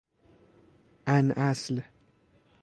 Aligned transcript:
عن 1.07 1.31
اصل 1.31 1.81